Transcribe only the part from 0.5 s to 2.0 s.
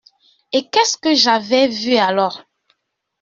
Et qu’est-ce j’avais vu